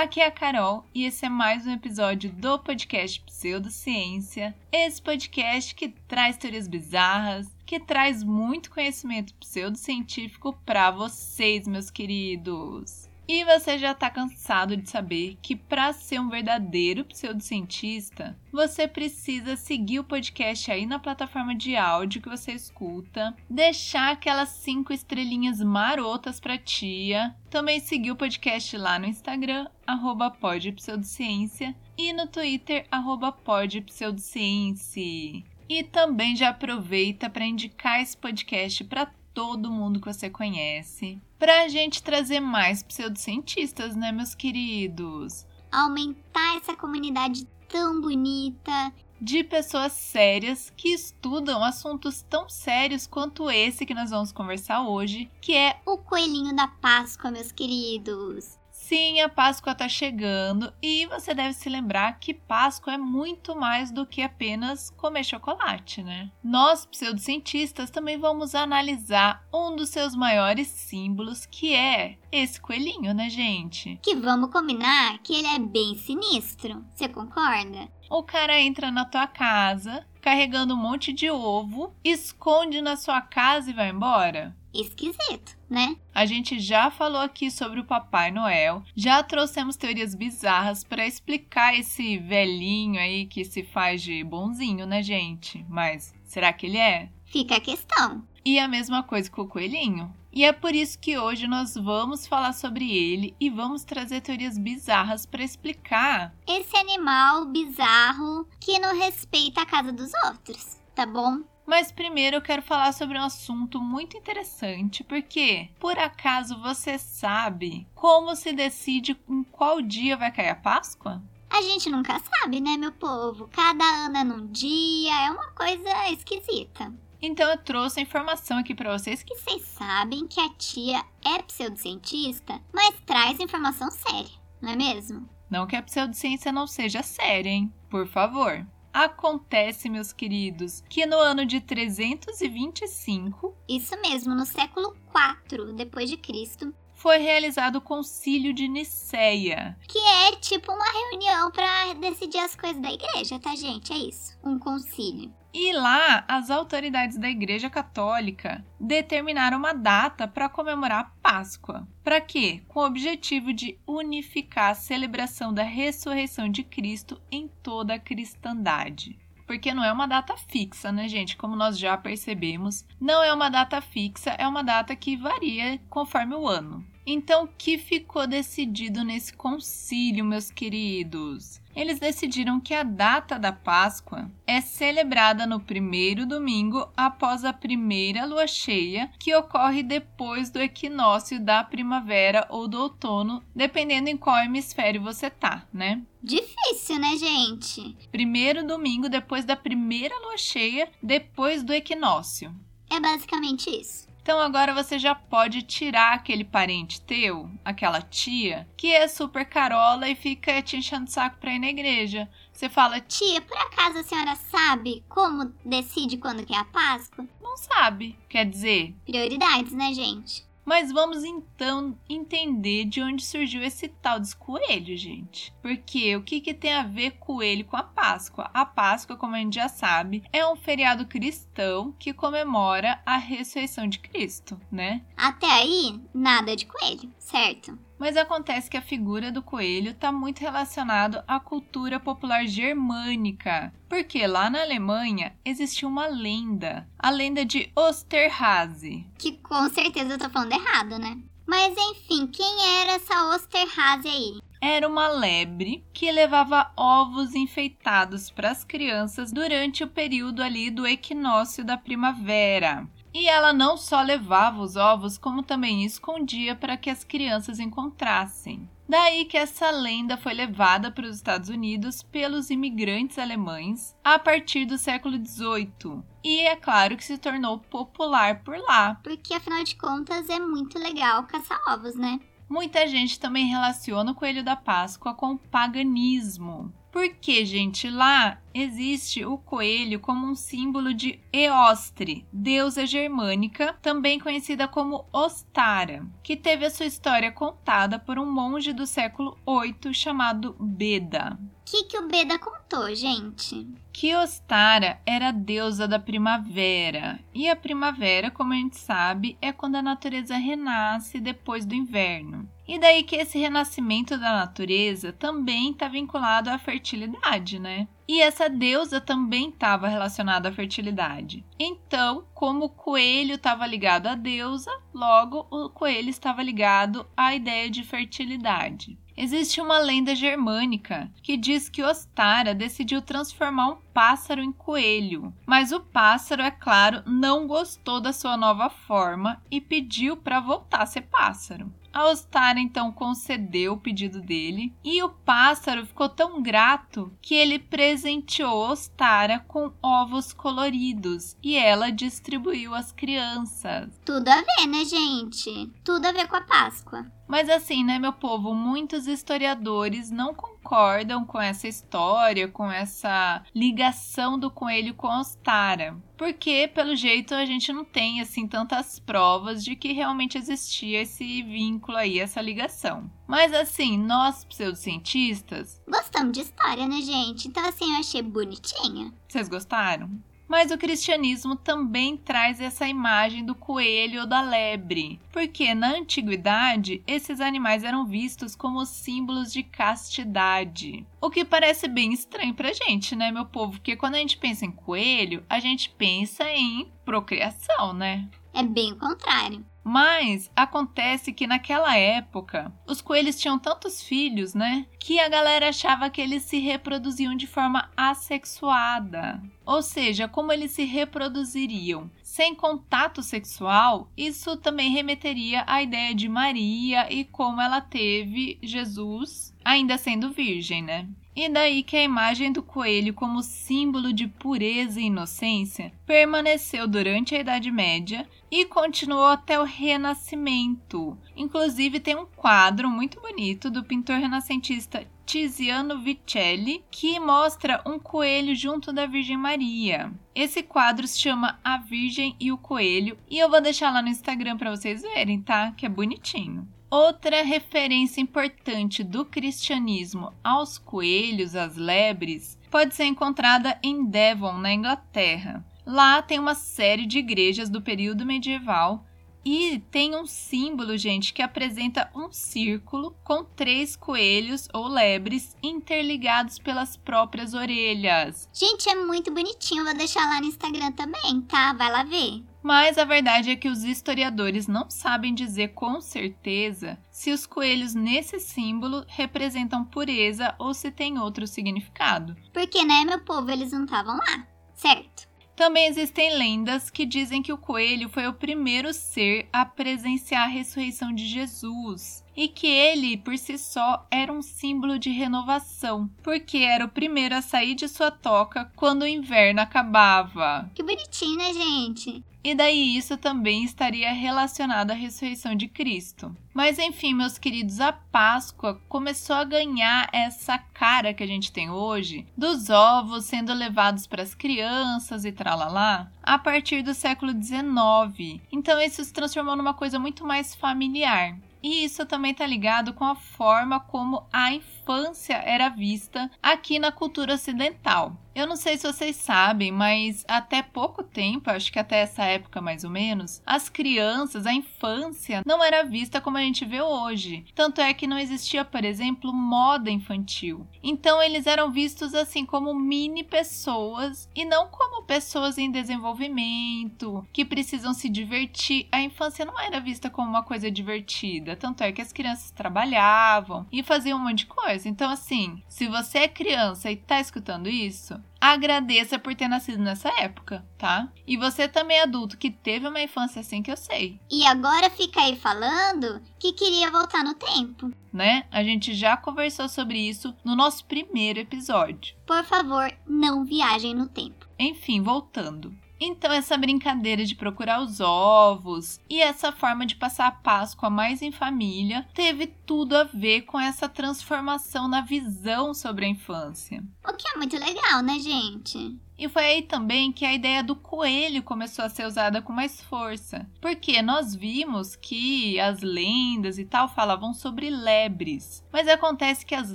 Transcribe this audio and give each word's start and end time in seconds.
Aqui 0.00 0.18
é 0.18 0.28
a 0.28 0.30
Carol 0.30 0.82
e 0.94 1.04
esse 1.04 1.26
é 1.26 1.28
mais 1.28 1.66
um 1.66 1.72
episódio 1.72 2.32
do 2.32 2.58
podcast 2.58 3.20
Pseudociência. 3.20 4.56
Esse 4.72 5.02
podcast 5.02 5.74
que 5.74 5.90
traz 6.08 6.38
teorias 6.38 6.66
bizarras, 6.66 7.46
que 7.66 7.78
traz 7.78 8.24
muito 8.24 8.70
conhecimento 8.70 9.34
pseudocientífico 9.34 10.58
para 10.64 10.90
vocês, 10.90 11.68
meus 11.68 11.90
queridos. 11.90 13.09
E 13.32 13.44
você 13.44 13.78
já 13.78 13.92
está 13.92 14.10
cansado 14.10 14.76
de 14.76 14.90
saber 14.90 15.38
que 15.40 15.54
para 15.54 15.92
ser 15.92 16.20
um 16.20 16.28
verdadeiro 16.28 17.04
pseudocientista, 17.04 18.36
você 18.50 18.88
precisa 18.88 19.54
seguir 19.54 20.00
o 20.00 20.04
podcast 20.04 20.68
aí 20.68 20.84
na 20.84 20.98
plataforma 20.98 21.54
de 21.54 21.76
áudio 21.76 22.20
que 22.20 22.28
você 22.28 22.50
escuta, 22.50 23.32
deixar 23.48 24.10
aquelas 24.10 24.48
cinco 24.48 24.92
estrelinhas 24.92 25.60
marotas 25.60 26.40
para 26.40 26.58
tia, 26.58 27.32
também 27.48 27.78
seguir 27.78 28.10
o 28.10 28.16
podcast 28.16 28.76
lá 28.76 28.98
no 28.98 29.06
Instagram, 29.06 29.68
arroba 29.86 30.32
podpseudociência, 30.32 31.72
e 31.96 32.12
no 32.12 32.26
Twitter, 32.26 32.84
arroba 32.90 33.30
podpseudociência. 33.30 35.44
E 35.68 35.84
também 35.84 36.34
já 36.34 36.48
aproveita 36.48 37.30
para 37.30 37.46
indicar 37.46 38.02
esse 38.02 38.16
podcast 38.16 38.82
para 38.82 39.08
todo 39.34 39.70
mundo 39.70 40.00
que 40.00 40.12
você 40.12 40.28
conhece, 40.28 41.20
para 41.38 41.64
a 41.64 41.68
gente 41.68 42.02
trazer 42.02 42.40
mais 42.40 42.82
pseudocientistas, 42.82 43.96
né, 43.96 44.12
meus 44.12 44.34
queridos? 44.34 45.46
Aumentar 45.72 46.56
essa 46.56 46.76
comunidade 46.76 47.46
tão 47.68 48.00
bonita 48.00 48.92
de 49.20 49.44
pessoas 49.44 49.92
sérias 49.92 50.72
que 50.76 50.88
estudam 50.88 51.62
assuntos 51.62 52.22
tão 52.22 52.48
sérios 52.48 53.06
quanto 53.06 53.50
esse 53.50 53.86
que 53.86 53.94
nós 53.94 54.10
vamos 54.10 54.32
conversar 54.32 54.82
hoje, 54.82 55.30
que 55.40 55.54
é 55.54 55.80
o 55.84 55.98
coelhinho 55.98 56.54
da 56.54 56.66
Páscoa, 56.66 57.30
meus 57.30 57.52
queridos. 57.52 58.59
Sim, 58.90 59.20
a 59.20 59.28
Páscoa 59.28 59.70
está 59.70 59.88
chegando 59.88 60.72
e 60.82 61.06
você 61.06 61.32
deve 61.32 61.52
se 61.52 61.68
lembrar 61.68 62.18
que 62.18 62.34
Páscoa 62.34 62.94
é 62.94 62.98
muito 62.98 63.54
mais 63.54 63.92
do 63.92 64.04
que 64.04 64.20
apenas 64.20 64.90
comer 64.90 65.22
chocolate, 65.22 66.02
né? 66.02 66.28
Nós, 66.42 66.86
pseudocientistas, 66.86 67.88
também 67.88 68.18
vamos 68.18 68.52
analisar 68.52 69.46
um 69.54 69.76
dos 69.76 69.90
seus 69.90 70.16
maiores 70.16 70.66
símbolos, 70.66 71.46
que 71.46 71.72
é 71.72 72.18
esse 72.32 72.60
coelhinho, 72.60 73.14
né, 73.14 73.30
gente? 73.30 73.96
Que 74.02 74.16
vamos 74.16 74.50
combinar 74.50 75.20
que 75.22 75.34
ele 75.34 75.46
é 75.46 75.60
bem 75.60 75.94
sinistro. 75.94 76.84
Você 76.92 77.08
concorda? 77.08 77.88
O 78.10 78.24
cara 78.24 78.60
entra 78.60 78.90
na 78.90 79.04
tua 79.04 79.28
casa 79.28 80.04
carregando 80.20 80.74
um 80.74 80.76
monte 80.76 81.12
de 81.12 81.30
ovo, 81.30 81.94
esconde 82.02 82.82
na 82.82 82.96
sua 82.96 83.20
casa 83.20 83.70
e 83.70 83.72
vai 83.72 83.90
embora? 83.90 84.54
Esquisito, 84.72 85.56
né? 85.68 85.96
A 86.14 86.26
gente 86.26 86.58
já 86.58 86.90
falou 86.90 87.20
aqui 87.20 87.50
sobre 87.50 87.80
o 87.80 87.84
Papai 87.84 88.30
Noel, 88.30 88.82
já 88.94 89.22
trouxemos 89.22 89.76
teorias 89.76 90.14
bizarras 90.14 90.84
para 90.84 91.06
explicar 91.06 91.74
esse 91.78 92.18
velhinho 92.18 93.00
aí 93.00 93.26
que 93.26 93.44
se 93.44 93.62
faz 93.62 94.02
de 94.02 94.22
bonzinho, 94.24 94.86
né, 94.86 95.02
gente? 95.02 95.64
Mas 95.68 96.14
será 96.24 96.52
que 96.52 96.66
ele 96.66 96.78
é? 96.78 97.10
Fica 97.26 97.56
a 97.56 97.60
questão. 97.60 98.24
E 98.44 98.58
a 98.58 98.66
mesma 98.66 99.02
coisa 99.02 99.30
com 99.30 99.42
o 99.42 99.48
coelhinho. 99.48 100.12
E 100.32 100.44
é 100.44 100.52
por 100.52 100.74
isso 100.74 100.98
que 100.98 101.18
hoje 101.18 101.48
nós 101.48 101.74
vamos 101.74 102.26
falar 102.26 102.52
sobre 102.52 102.90
ele 102.90 103.34
e 103.40 103.50
vamos 103.50 103.82
trazer 103.82 104.20
teorias 104.20 104.56
bizarras 104.56 105.26
para 105.26 105.42
explicar 105.42 106.32
esse 106.46 106.76
animal 106.76 107.46
bizarro 107.46 108.46
que 108.60 108.78
não 108.78 108.96
respeita 108.96 109.62
a 109.62 109.66
casa 109.66 109.92
dos 109.92 110.12
outros, 110.24 110.78
tá 110.94 111.04
bom? 111.04 111.40
Mas 111.70 111.92
primeiro 111.92 112.34
eu 112.34 112.42
quero 112.42 112.62
falar 112.62 112.90
sobre 112.90 113.16
um 113.16 113.22
assunto 113.22 113.80
muito 113.80 114.16
interessante, 114.16 115.04
porque 115.04 115.68
por 115.78 115.96
acaso 115.96 116.60
você 116.60 116.98
sabe 116.98 117.86
como 117.94 118.34
se 118.34 118.52
decide 118.52 119.16
em 119.28 119.44
qual 119.44 119.80
dia 119.80 120.16
vai 120.16 120.32
cair 120.32 120.48
a 120.48 120.56
Páscoa? 120.56 121.22
A 121.48 121.62
gente 121.62 121.88
nunca 121.88 122.18
sabe, 122.18 122.60
né, 122.60 122.76
meu 122.76 122.90
povo? 122.90 123.48
Cada 123.52 123.84
ano 123.84 124.16
é 124.16 124.24
num 124.24 124.48
dia, 124.48 125.14
é 125.14 125.30
uma 125.30 125.46
coisa 125.52 126.10
esquisita. 126.10 126.92
Então 127.22 127.48
eu 127.48 127.58
trouxe 127.58 128.00
a 128.00 128.02
informação 128.02 128.58
aqui 128.58 128.74
para 128.74 128.98
vocês 128.98 129.22
que 129.22 129.36
vocês 129.36 129.62
sabem 129.62 130.26
que 130.26 130.40
a 130.40 130.48
tia 130.54 131.04
é 131.24 131.40
pseudocientista, 131.40 132.60
mas 132.74 132.96
traz 133.06 133.38
informação 133.38 133.92
séria, 133.92 134.32
não 134.60 134.70
é 134.70 134.76
mesmo? 134.76 135.28
Não 135.48 135.68
que 135.68 135.76
a 135.76 135.82
pseudociência 135.82 136.50
não 136.50 136.66
seja 136.66 137.04
séria, 137.04 137.48
hein? 137.48 137.72
Por 137.88 138.08
favor. 138.08 138.66
Acontece, 138.92 139.88
meus 139.88 140.12
queridos, 140.12 140.82
que 140.88 141.06
no 141.06 141.16
ano 141.16 141.46
de 141.46 141.60
325, 141.60 143.56
isso 143.68 144.00
mesmo, 144.00 144.34
no 144.34 144.44
século 144.44 144.96
4 145.12 145.72
depois 145.74 146.10
de 146.10 146.16
Cristo, 146.16 146.74
foi 146.92 147.18
realizado 147.18 147.76
o 147.76 147.80
Concílio 147.80 148.52
de 148.52 148.68
Nicéia, 148.68 149.78
que 149.88 149.98
é 149.98 150.36
tipo 150.36 150.70
uma 150.72 150.92
reunião 150.92 151.50
para 151.50 151.94
decidir 151.94 152.38
as 152.38 152.54
coisas 152.54 152.82
da 152.82 152.92
igreja, 152.92 153.38
tá, 153.38 153.56
gente? 153.56 153.92
É 153.92 153.96
isso, 153.96 154.36
um 154.44 154.58
concílio. 154.58 155.32
E 155.52 155.72
lá, 155.72 156.24
as 156.28 156.48
autoridades 156.48 157.18
da 157.18 157.28
Igreja 157.28 157.68
Católica 157.68 158.64
determinaram 158.78 159.58
uma 159.58 159.72
data 159.72 160.28
para 160.28 160.48
comemorar 160.48 161.00
a 161.00 161.10
Páscoa. 161.20 161.88
Para 162.04 162.20
quê? 162.20 162.62
Com 162.68 162.80
o 162.80 162.86
objetivo 162.86 163.52
de 163.52 163.76
unificar 163.86 164.70
a 164.70 164.74
celebração 164.74 165.52
da 165.52 165.64
ressurreição 165.64 166.48
de 166.48 166.62
Cristo 166.62 167.20
em 167.30 167.48
toda 167.62 167.94
a 167.94 167.98
cristandade 167.98 169.18
porque 169.50 169.74
não 169.74 169.82
é 169.82 169.92
uma 169.92 170.06
data 170.06 170.36
fixa, 170.36 170.92
né, 170.92 171.08
gente? 171.08 171.36
Como 171.36 171.56
nós 171.56 171.76
já 171.76 171.96
percebemos, 171.98 172.86
não 173.00 173.20
é 173.20 173.34
uma 173.34 173.48
data 173.48 173.80
fixa, 173.80 174.30
é 174.38 174.46
uma 174.46 174.62
data 174.62 174.94
que 174.94 175.16
varia 175.16 175.80
conforme 175.90 176.36
o 176.36 176.46
ano. 176.46 176.86
Então, 177.04 177.42
o 177.42 177.48
que 177.48 177.76
ficou 177.76 178.28
decidido 178.28 179.02
nesse 179.02 179.32
concílio, 179.32 180.24
meus 180.24 180.52
queridos? 180.52 181.59
Eles 181.74 181.98
decidiram 181.98 182.60
que 182.60 182.74
a 182.74 182.82
data 182.82 183.38
da 183.38 183.52
Páscoa 183.52 184.30
é 184.46 184.60
celebrada 184.60 185.46
no 185.46 185.60
primeiro 185.60 186.26
domingo 186.26 186.88
após 186.96 187.44
a 187.44 187.52
primeira 187.52 188.24
lua 188.24 188.46
cheia, 188.46 189.10
que 189.18 189.34
ocorre 189.34 189.82
depois 189.82 190.50
do 190.50 190.60
equinócio 190.60 191.40
da 191.40 191.62
primavera 191.62 192.46
ou 192.50 192.66
do 192.66 192.80
outono, 192.80 193.42
dependendo 193.54 194.08
em 194.08 194.16
qual 194.16 194.36
hemisfério 194.38 195.00
você 195.00 195.30
tá, 195.30 195.66
né? 195.72 196.02
Difícil, 196.22 196.98
né, 196.98 197.16
gente? 197.16 197.96
Primeiro 198.10 198.66
domingo 198.66 199.08
depois 199.08 199.44
da 199.44 199.56
primeira 199.56 200.14
lua 200.18 200.36
cheia, 200.36 200.90
depois 201.02 201.62
do 201.62 201.72
equinócio. 201.72 202.54
É 202.90 202.98
basicamente 202.98 203.70
isso. 203.70 204.09
Então 204.22 204.40
agora 204.40 204.74
você 204.74 204.98
já 204.98 205.14
pode 205.14 205.62
tirar 205.62 206.14
aquele 206.14 206.44
parente 206.44 207.00
teu, 207.00 207.50
aquela 207.64 208.02
tia, 208.02 208.68
que 208.76 208.92
é 208.92 209.08
super 209.08 209.44
carola 209.44 210.08
e 210.08 210.14
fica 210.14 210.62
te 210.62 210.76
enchendo 210.76 211.06
o 211.06 211.10
saco 211.10 211.38
pra 211.38 211.54
ir 211.54 211.58
na 211.58 211.68
igreja. 211.68 212.28
Você 212.52 212.68
fala, 212.68 213.00
tia, 213.00 213.40
por 213.40 213.56
acaso 213.56 213.98
a 213.98 214.02
senhora 214.02 214.36
sabe 214.36 215.02
como 215.08 215.52
decide 215.64 216.18
quando 216.18 216.44
que 216.44 216.54
é 216.54 216.58
a 216.58 216.64
Páscoa? 216.64 217.26
Não 217.40 217.56
sabe. 217.56 218.18
Quer 218.28 218.44
dizer. 218.44 218.94
Prioridades, 219.06 219.72
né, 219.72 219.92
gente? 219.94 220.49
Mas 220.70 220.92
vamos 220.92 221.24
então 221.24 221.98
entender 222.08 222.84
de 222.84 223.02
onde 223.02 223.24
surgiu 223.24 223.60
esse 223.60 223.88
tal 223.88 224.20
de 224.20 224.36
coelho, 224.36 224.96
gente. 224.96 225.52
Porque 225.60 226.14
o 226.14 226.22
que, 226.22 226.40
que 226.40 226.54
tem 226.54 226.72
a 226.72 226.84
ver 226.84 227.16
coelho 227.18 227.64
com 227.64 227.76
a 227.76 227.82
Páscoa? 227.82 228.48
A 228.54 228.64
Páscoa, 228.64 229.16
como 229.16 229.34
a 229.34 229.38
gente 229.38 229.56
já 229.56 229.68
sabe, 229.68 230.22
é 230.32 230.46
um 230.46 230.54
feriado 230.54 231.06
cristão 231.06 231.92
que 231.98 232.14
comemora 232.14 233.02
a 233.04 233.16
ressurreição 233.16 233.88
de 233.88 233.98
Cristo, 233.98 234.60
né? 234.70 235.02
Até 235.16 235.50
aí, 235.50 236.00
nada 236.14 236.54
de 236.54 236.66
coelho, 236.66 237.12
certo? 237.18 237.76
Mas 238.00 238.16
acontece 238.16 238.70
que 238.70 238.78
a 238.78 238.82
figura 238.82 239.30
do 239.30 239.42
coelho 239.42 239.90
está 239.90 240.10
muito 240.10 240.40
relacionado 240.40 241.22
à 241.28 241.38
cultura 241.38 242.00
popular 242.00 242.46
germânica, 242.46 243.70
porque 243.90 244.26
lá 244.26 244.48
na 244.48 244.62
Alemanha 244.62 245.36
existia 245.44 245.86
uma 245.86 246.06
lenda, 246.06 246.88
a 246.98 247.10
lenda 247.10 247.44
de 247.44 247.70
Osterhase. 247.76 249.06
Que 249.18 249.32
com 249.32 249.68
certeza 249.68 250.14
eu 250.14 250.18
tô 250.18 250.30
falando 250.30 250.52
errado, 250.52 250.98
né? 250.98 251.18
Mas 251.46 251.74
enfim, 251.76 252.26
quem 252.26 252.80
era 252.80 252.92
essa 252.92 253.34
Osterhase 253.34 254.08
aí? 254.08 254.40
Era 254.62 254.88
uma 254.88 255.08
lebre 255.08 255.84
que 255.92 256.10
levava 256.10 256.72
ovos 256.76 257.34
enfeitados 257.34 258.30
para 258.30 258.50
as 258.50 258.64
crianças 258.64 259.30
durante 259.30 259.84
o 259.84 259.88
período 259.88 260.42
ali 260.42 260.70
do 260.70 260.86
equinócio 260.86 261.62
da 261.64 261.76
primavera 261.76 262.88
E 263.12 263.28
ela 263.28 263.52
não 263.52 263.76
só 263.76 264.02
levava 264.02 264.60
os 264.60 264.76
ovos, 264.76 265.18
como 265.18 265.42
também 265.42 265.84
escondia 265.84 266.54
para 266.54 266.76
que 266.76 266.88
as 266.88 267.02
crianças 267.02 267.58
encontrassem. 267.58 268.68
Daí 268.88 269.24
que 269.24 269.36
essa 269.36 269.70
lenda 269.70 270.16
foi 270.16 270.34
levada 270.34 270.90
para 270.90 271.06
os 271.06 271.14
Estados 271.14 271.48
Unidos 271.48 272.02
pelos 272.02 272.50
imigrantes 272.50 273.18
alemães 273.18 273.96
a 274.02 274.18
partir 274.18 274.64
do 274.64 274.76
século 274.76 275.16
XVIII. 275.24 276.02
E 276.24 276.40
é 276.40 276.56
claro 276.56 276.96
que 276.96 277.04
se 277.04 277.16
tornou 277.16 277.58
popular 277.58 278.42
por 278.42 278.58
lá. 278.58 278.96
Porque 278.96 279.32
afinal 279.32 279.62
de 279.62 279.76
contas 279.76 280.28
é 280.28 280.40
muito 280.40 280.76
legal 280.76 281.22
caçar 281.24 281.60
ovos, 281.68 281.94
né? 281.94 282.18
Muita 282.48 282.84
gente 282.88 283.20
também 283.20 283.46
relaciona 283.46 284.10
o 284.10 284.14
coelho 284.14 284.42
da 284.42 284.56
Páscoa 284.56 285.14
com 285.14 285.34
o 285.34 285.38
paganismo. 285.38 286.74
Porque, 286.90 287.44
gente, 287.44 287.88
lá 287.88 288.40
existe 288.52 289.24
o 289.24 289.38
coelho 289.38 290.00
como 290.00 290.26
um 290.26 290.34
símbolo 290.34 290.92
de 290.92 291.20
Eostre, 291.32 292.26
deusa 292.32 292.84
germânica, 292.84 293.76
também 293.80 294.18
conhecida 294.18 294.66
como 294.66 295.06
Ostara, 295.12 296.04
que 296.22 296.36
teve 296.36 296.66
a 296.66 296.70
sua 296.70 296.86
história 296.86 297.30
contada 297.30 297.98
por 297.98 298.18
um 298.18 298.30
monge 298.30 298.72
do 298.72 298.86
século 298.86 299.38
VIII 299.46 299.94
chamado 299.94 300.56
Beda. 300.58 301.38
Que, 301.64 301.84
que 301.84 301.98
o 301.98 302.08
Beda 302.08 302.38
contou, 302.38 302.94
gente? 302.94 303.66
Que 303.92 304.14
Ostara 304.16 305.00
era 305.06 305.28
a 305.28 305.32
deusa 305.32 305.86
da 305.86 305.98
primavera. 305.98 307.20
E 307.34 307.48
a 307.48 307.54
primavera, 307.54 308.30
como 308.30 308.52
a 308.52 308.56
gente 308.56 308.78
sabe, 308.78 309.36
é 309.40 309.52
quando 309.52 309.76
a 309.76 309.82
natureza 309.82 310.36
renasce 310.36 311.20
depois 311.20 311.64
do 311.64 311.74
inverno. 311.74 312.48
E 312.66 312.78
daí 312.78 313.02
que 313.02 313.16
esse 313.16 313.38
renascimento 313.38 314.16
da 314.16 314.32
natureza 314.32 315.12
também 315.12 315.72
está 315.72 315.88
vinculado 315.88 316.50
à 316.50 316.58
fertilidade, 316.58 317.58
né? 317.58 317.88
E 318.06 318.20
essa 318.20 318.48
deusa 318.48 319.00
também 319.00 319.48
estava 319.50 319.88
relacionada 319.88 320.48
à 320.48 320.52
fertilidade. 320.52 321.44
Então, 321.58 322.24
como 322.34 322.66
o 322.66 322.70
coelho 322.70 323.34
estava 323.34 323.66
ligado 323.66 324.06
à 324.06 324.14
deusa, 324.14 324.70
logo 324.94 325.46
o 325.50 325.68
coelho 325.68 326.08
estava 326.08 326.42
ligado 326.42 327.06
à 327.16 327.34
ideia 327.34 327.68
de 327.68 327.82
fertilidade. 327.82 328.96
Existe 329.22 329.60
uma 329.60 329.78
lenda 329.78 330.14
germânica 330.14 331.12
que 331.22 331.36
diz 331.36 331.68
que 331.68 331.82
Ostara 331.82 332.54
decidiu 332.54 333.02
transformar 333.02 333.68
um 333.68 333.76
pássaro 333.92 334.40
em 334.40 334.50
coelho, 334.50 335.30
mas 335.44 335.72
o 335.72 335.80
pássaro, 335.80 336.40
é 336.40 336.50
claro, 336.50 337.02
não 337.04 337.46
gostou 337.46 338.00
da 338.00 338.14
sua 338.14 338.34
nova 338.38 338.70
forma 338.70 339.38
e 339.50 339.60
pediu 339.60 340.16
para 340.16 340.40
voltar 340.40 340.80
a 340.80 340.86
ser 340.86 341.02
pássaro. 341.02 341.70
A 341.92 342.06
Ostara 342.06 342.58
então 342.58 342.90
concedeu 342.90 343.74
o 343.74 343.80
pedido 343.80 344.22
dele 344.22 344.72
e 344.82 345.02
o 345.02 345.10
pássaro 345.10 345.84
ficou 345.84 346.08
tão 346.08 346.42
grato 346.42 347.12
que 347.20 347.34
ele 347.34 347.58
presenteou 347.58 348.70
Ostara 348.70 349.40
com 349.40 349.70
ovos 349.82 350.32
coloridos 350.32 351.36
e 351.42 351.58
ela 351.58 351.90
distribuiu 351.90 352.74
às 352.74 352.90
crianças. 352.90 353.90
Tudo 354.02 354.28
a 354.28 354.36
ver, 354.36 354.66
né, 354.66 354.82
gente? 354.86 355.70
Tudo 355.84 356.06
a 356.06 356.12
ver 356.12 356.26
com 356.26 356.36
a 356.36 356.40
Páscoa. 356.40 357.04
Mas 357.30 357.48
assim, 357.48 357.84
né, 357.84 357.96
meu 357.96 358.12
povo, 358.12 358.52
muitos 358.52 359.06
historiadores 359.06 360.10
não 360.10 360.34
concordam 360.34 361.24
com 361.24 361.40
essa 361.40 361.68
história, 361.68 362.48
com 362.48 362.68
essa 362.68 363.44
ligação 363.54 364.36
do 364.36 364.50
coelho 364.50 364.94
com 364.94 365.06
a 365.06 365.20
Ostara. 365.20 365.96
Porque, 366.18 366.66
pelo 366.74 366.96
jeito, 366.96 367.32
a 367.32 367.44
gente 367.44 367.72
não 367.72 367.84
tem 367.84 368.20
assim 368.20 368.48
tantas 368.48 368.98
provas 368.98 369.62
de 369.62 369.76
que 369.76 369.92
realmente 369.92 370.36
existia 370.36 371.02
esse 371.02 371.40
vínculo 371.44 371.98
aí, 371.98 372.18
essa 372.18 372.42
ligação. 372.42 373.08
Mas 373.28 373.52
assim, 373.52 373.96
nós 373.96 374.44
pseudocientistas. 374.44 375.80
Gostamos 375.88 376.32
de 376.32 376.40
história, 376.40 376.84
né, 376.88 377.00
gente? 377.00 377.46
Então, 377.46 377.64
assim, 377.64 377.92
eu 377.94 378.00
achei 378.00 378.22
bonitinha. 378.22 379.14
Vocês 379.28 379.48
gostaram? 379.48 380.10
Mas 380.50 380.72
o 380.72 380.76
cristianismo 380.76 381.54
também 381.54 382.16
traz 382.16 382.60
essa 382.60 382.88
imagem 382.88 383.44
do 383.44 383.54
coelho 383.54 384.22
ou 384.22 384.26
da 384.26 384.40
lebre, 384.40 385.20
porque 385.30 385.72
na 385.76 385.92
antiguidade 385.92 387.04
esses 387.06 387.40
animais 387.40 387.84
eram 387.84 388.04
vistos 388.04 388.56
como 388.56 388.84
símbolos 388.84 389.52
de 389.52 389.62
castidade. 389.62 391.06
O 391.20 391.30
que 391.30 391.44
parece 391.44 391.86
bem 391.86 392.12
estranho 392.12 392.52
pra 392.52 392.72
gente, 392.72 393.14
né, 393.14 393.30
meu 393.30 393.44
povo? 393.44 393.74
Porque 393.74 393.94
quando 393.94 394.16
a 394.16 394.18
gente 394.18 394.38
pensa 394.38 394.64
em 394.64 394.72
coelho, 394.72 395.44
a 395.48 395.60
gente 395.60 395.88
pensa 395.90 396.42
em 396.50 396.90
procriação, 397.04 397.92
né? 397.92 398.28
É 398.52 398.64
bem 398.64 398.94
o 398.94 398.98
contrário. 398.98 399.64
Mas 399.90 400.48
acontece 400.54 401.32
que 401.32 401.48
naquela 401.48 401.96
época 401.96 402.72
os 402.86 403.00
coelhos 403.00 403.40
tinham 403.40 403.58
tantos 403.58 404.00
filhos, 404.00 404.54
né? 404.54 404.86
Que 405.00 405.18
a 405.18 405.28
galera 405.28 405.70
achava 405.70 406.08
que 406.08 406.20
eles 406.20 406.44
se 406.44 406.60
reproduziam 406.60 407.34
de 407.34 407.48
forma 407.48 407.90
assexuada. 407.96 409.42
Ou 409.66 409.82
seja, 409.82 410.28
como 410.28 410.52
eles 410.52 410.70
se 410.70 410.84
reproduziriam 410.84 412.08
sem 412.22 412.54
contato 412.54 413.20
sexual, 413.20 414.08
isso 414.16 414.56
também 414.56 414.92
remeteria 414.92 415.64
à 415.66 415.82
ideia 415.82 416.14
de 416.14 416.28
Maria 416.28 417.12
e 417.12 417.24
como 417.24 417.60
ela 417.60 417.80
teve 417.80 418.60
Jesus 418.62 419.52
ainda 419.64 419.98
sendo 419.98 420.30
virgem, 420.30 420.82
né? 420.84 421.08
E 421.42 421.48
daí 421.48 421.82
que 421.82 421.96
a 421.96 422.02
imagem 422.02 422.52
do 422.52 422.62
coelho 422.62 423.14
como 423.14 423.42
símbolo 423.42 424.12
de 424.12 424.28
pureza 424.28 425.00
e 425.00 425.04
inocência 425.04 425.90
permaneceu 426.04 426.86
durante 426.86 427.34
a 427.34 427.40
Idade 427.40 427.70
Média 427.70 428.28
e 428.50 428.66
continuou 428.66 429.24
até 429.24 429.58
o 429.58 429.64
Renascimento. 429.64 431.16
Inclusive 431.34 431.98
tem 431.98 432.14
um 432.14 432.26
quadro 432.26 432.90
muito 432.90 433.18
bonito 433.22 433.70
do 433.70 433.82
pintor 433.82 434.18
renascentista 434.18 435.06
Tiziano 435.24 435.98
Vicelli 436.00 436.84
que 436.90 437.18
mostra 437.18 437.80
um 437.86 437.98
coelho 437.98 438.54
junto 438.54 438.92
da 438.92 439.06
Virgem 439.06 439.38
Maria. 439.38 440.12
Esse 440.34 440.62
quadro 440.62 441.08
se 441.08 441.18
chama 441.18 441.58
A 441.64 441.78
Virgem 441.78 442.36
e 442.38 442.52
o 442.52 442.58
Coelho 442.58 443.16
e 443.30 443.38
eu 443.38 443.48
vou 443.48 443.62
deixar 443.62 443.90
lá 443.90 444.02
no 444.02 444.08
Instagram 444.08 444.58
para 444.58 444.76
vocês 444.76 445.00
verem, 445.00 445.40
tá? 445.40 445.72
Que 445.72 445.86
é 445.86 445.88
bonitinho. 445.88 446.68
Outra 446.90 447.44
referência 447.44 448.20
importante 448.20 449.04
do 449.04 449.24
cristianismo 449.24 450.32
aos 450.42 450.76
coelhos, 450.76 451.54
às 451.54 451.76
lebres, 451.76 452.58
pode 452.68 452.96
ser 452.96 453.04
encontrada 453.04 453.78
em 453.80 454.04
Devon, 454.04 454.54
na 454.54 454.72
Inglaterra. 454.72 455.64
Lá 455.86 456.20
tem 456.20 456.40
uma 456.40 456.56
série 456.56 457.06
de 457.06 457.18
igrejas 457.18 457.70
do 457.70 457.80
período 457.80 458.26
medieval 458.26 459.04
e 459.44 459.78
tem 459.90 460.16
um 460.16 460.26
símbolo, 460.26 460.98
gente, 460.98 461.32
que 461.32 461.40
apresenta 461.40 462.10
um 462.14 462.30
círculo 462.32 463.16
com 463.24 463.44
três 463.44 463.96
coelhos 463.96 464.68
ou 464.74 464.86
lebres 464.86 465.56
interligados 465.62 466.58
pelas 466.58 466.96
próprias 466.96 467.54
orelhas. 467.54 468.48
Gente, 468.52 468.88
é 468.88 468.96
muito 468.96 469.32
bonitinho. 469.32 469.84
Vou 469.84 469.94
deixar 469.94 470.28
lá 470.28 470.40
no 470.40 470.46
Instagram 470.46 470.92
também, 470.92 471.40
tá? 471.42 471.72
Vai 471.72 471.90
lá 471.90 472.02
ver. 472.02 472.49
Mas 472.62 472.98
a 472.98 473.04
verdade 473.04 473.50
é 473.50 473.56
que 473.56 473.68
os 473.68 473.84
historiadores 473.84 474.66
não 474.66 474.90
sabem 474.90 475.34
dizer 475.34 475.68
com 475.68 476.00
certeza 476.00 476.98
se 477.10 477.32
os 477.32 477.46
coelhos 477.46 477.94
nesse 477.94 478.38
símbolo 478.38 479.04
representam 479.08 479.84
pureza 479.84 480.54
ou 480.58 480.74
se 480.74 480.90
tem 480.90 481.18
outro 481.18 481.46
significado. 481.46 482.36
Porque, 482.52 482.84
né, 482.84 483.04
meu 483.04 483.20
povo, 483.20 483.50
eles 483.50 483.72
não 483.72 483.84
estavam 483.84 484.16
lá, 484.16 484.46
certo? 484.74 485.28
Também 485.56 485.88
existem 485.88 486.38
lendas 486.38 486.88
que 486.88 487.04
dizem 487.04 487.42
que 487.42 487.52
o 487.52 487.58
coelho 487.58 488.08
foi 488.08 488.26
o 488.26 488.32
primeiro 488.32 488.94
ser 488.94 489.46
a 489.52 489.66
presenciar 489.66 490.44
a 490.44 490.50
ressurreição 490.50 491.14
de 491.14 491.26
Jesus 491.26 492.24
e 492.36 492.48
que 492.48 492.66
ele, 492.66 493.16
por 493.16 493.36
si 493.36 493.58
só, 493.58 494.06
era 494.10 494.32
um 494.32 494.42
símbolo 494.42 494.98
de 494.98 495.10
renovação, 495.10 496.10
porque 496.22 496.58
era 496.58 496.84
o 496.84 496.88
primeiro 496.88 497.34
a 497.34 497.42
sair 497.42 497.74
de 497.74 497.88
sua 497.88 498.10
toca 498.10 498.70
quando 498.76 499.02
o 499.02 499.06
inverno 499.06 499.60
acabava. 499.60 500.70
Que 500.74 500.82
bonitinho, 500.82 501.36
né, 501.36 501.52
gente? 501.52 502.24
E 502.42 502.54
daí 502.54 502.96
isso 502.96 503.18
também 503.18 503.64
estaria 503.64 504.10
relacionado 504.12 504.92
à 504.92 504.94
ressurreição 504.94 505.54
de 505.54 505.68
Cristo. 505.68 506.34
Mas 506.54 506.78
enfim, 506.78 507.12
meus 507.12 507.36
queridos, 507.36 507.80
a 507.80 507.92
Páscoa 507.92 508.80
começou 508.88 509.36
a 509.36 509.44
ganhar 509.44 510.08
essa 510.10 510.56
cara 510.58 511.12
que 511.12 511.22
a 511.22 511.26
gente 511.26 511.52
tem 511.52 511.70
hoje, 511.70 512.26
dos 512.34 512.70
ovos 512.70 513.26
sendo 513.26 513.52
levados 513.52 514.06
para 514.06 514.22
as 514.22 514.34
crianças 514.34 515.26
e 515.26 515.32
tralalá, 515.32 516.10
a 516.22 516.38
partir 516.38 516.82
do 516.82 516.94
século 516.94 517.32
XIX. 517.32 518.40
Então 518.50 518.80
isso 518.80 519.04
se 519.04 519.12
transformou 519.12 519.54
numa 519.54 519.74
coisa 519.74 519.98
muito 519.98 520.26
mais 520.26 520.54
familiar. 520.54 521.36
E 521.62 521.84
isso 521.84 522.06
também 522.06 522.32
está 522.32 522.46
ligado 522.46 522.92
com 522.94 523.04
a 523.04 523.14
forma 523.14 523.80
como 523.80 524.26
a 524.32 524.52
infância 524.52 525.34
era 525.34 525.68
vista 525.68 526.30
aqui 526.42 526.78
na 526.78 526.90
cultura 526.90 527.34
ocidental. 527.34 528.16
Eu 528.32 528.46
não 528.46 528.56
sei 528.56 528.78
se 528.78 528.86
vocês 528.86 529.16
sabem, 529.16 529.72
mas 529.72 530.24
até 530.28 530.62
pouco 530.62 531.02
tempo, 531.02 531.50
acho 531.50 531.72
que 531.72 531.78
até 531.78 532.00
essa 532.00 532.24
época 532.24 532.60
mais 532.60 532.84
ou 532.84 532.90
menos, 532.90 533.42
as 533.44 533.68
crianças, 533.68 534.46
a 534.46 534.52
infância, 534.52 535.42
não 535.44 535.62
era 535.62 535.82
vista 535.82 536.20
como 536.20 536.36
a 536.36 536.40
gente 536.40 536.64
vê 536.64 536.80
hoje. 536.80 537.44
Tanto 537.54 537.80
é 537.80 537.92
que 537.92 538.06
não 538.06 538.18
existia, 538.18 538.64
por 538.64 538.84
exemplo, 538.84 539.32
moda 539.32 539.90
infantil. 539.90 540.66
Então 540.82 541.20
eles 541.20 541.46
eram 541.46 541.72
vistos 541.72 542.14
assim 542.14 542.46
como 542.46 542.72
mini 542.72 543.24
pessoas 543.24 544.28
e 544.34 544.44
não 544.44 544.68
como 544.68 545.02
pessoas 545.02 545.58
em 545.58 545.70
desenvolvimento, 545.70 547.26
que 547.32 547.44
precisam 547.44 547.92
se 547.92 548.08
divertir. 548.08 548.86
A 548.92 549.02
infância 549.02 549.44
não 549.44 549.58
era 549.58 549.80
vista 549.80 550.08
como 550.08 550.28
uma 550.28 550.44
coisa 550.44 550.70
divertida. 550.70 551.56
Tanto 551.56 551.82
é 551.82 551.90
que 551.90 552.02
as 552.02 552.12
crianças 552.12 552.50
trabalhavam 552.52 553.66
e 553.72 553.82
faziam 553.82 554.18
um 554.18 554.22
monte 554.22 554.38
de 554.38 554.46
coisa. 554.46 554.88
Então, 554.88 555.10
assim, 555.10 555.60
se 555.68 555.88
você 555.88 556.18
é 556.18 556.28
criança 556.28 556.90
e 556.90 556.96
tá 556.96 557.20
escutando 557.20 557.68
isso, 557.68 558.19
Agradeça 558.40 559.18
por 559.18 559.34
ter 559.34 559.48
nascido 559.48 559.82
nessa 559.82 560.08
época, 560.20 560.66
tá? 560.78 561.12
E 561.26 561.36
você 561.36 561.68
também, 561.68 562.00
adulto, 562.00 562.38
que 562.38 562.50
teve 562.50 562.88
uma 562.88 563.02
infância 563.02 563.40
assim 563.40 563.62
que 563.62 563.70
eu 563.70 563.76
sei. 563.76 564.18
E 564.30 564.46
agora 564.46 564.88
fica 564.88 565.20
aí 565.20 565.36
falando 565.36 566.22
que 566.38 566.52
queria 566.52 566.90
voltar 566.90 567.22
no 567.22 567.34
tempo. 567.34 567.92
Né? 568.12 568.44
A 568.50 568.62
gente 568.62 568.94
já 568.94 569.16
conversou 569.16 569.68
sobre 569.68 569.98
isso 569.98 570.34
no 570.44 570.56
nosso 570.56 570.84
primeiro 570.86 571.38
episódio. 571.38 572.16
Por 572.26 572.42
favor, 572.44 572.90
não 573.06 573.44
viajem 573.44 573.94
no 573.94 574.08
tempo. 574.08 574.48
Enfim, 574.58 575.02
voltando. 575.02 575.74
Então, 576.00 576.32
essa 576.32 576.56
brincadeira 576.56 577.24
de 577.26 577.34
procurar 577.34 577.82
os 577.82 578.00
ovos 578.00 578.98
e 579.08 579.20
essa 579.20 579.52
forma 579.52 579.84
de 579.84 579.96
passar 579.96 580.28
a 580.28 580.32
Páscoa 580.32 580.88
mais 580.88 581.20
em 581.20 581.30
família 581.30 582.08
teve 582.14 582.46
tudo 582.46 582.96
a 582.96 583.04
ver 583.04 583.42
com 583.42 583.60
essa 583.60 583.88
transformação 583.88 584.88
na 584.88 585.02
visão 585.02 585.74
sobre 585.74 586.06
a 586.06 586.08
infância. 586.08 586.82
O 587.06 587.12
que 587.12 587.28
é 587.28 587.36
muito 587.36 587.58
legal, 587.58 588.02
né, 588.02 588.18
gente? 588.18 588.98
E 589.20 589.28
foi 589.28 589.44
aí 589.44 589.62
também 589.62 590.10
que 590.10 590.24
a 590.24 590.32
ideia 590.32 590.64
do 590.64 590.74
coelho 590.74 591.42
começou 591.42 591.84
a 591.84 591.90
ser 591.90 592.06
usada 592.06 592.40
com 592.40 592.54
mais 592.54 592.80
força. 592.80 593.46
Porque 593.60 594.00
nós 594.00 594.34
vimos 594.34 594.96
que 594.96 595.60
as 595.60 595.82
lendas 595.82 596.58
e 596.58 596.64
tal 596.64 596.88
falavam 596.88 597.34
sobre 597.34 597.68
lebres. 597.68 598.64
Mas 598.72 598.88
acontece 598.88 599.44
que 599.44 599.54
as 599.54 599.74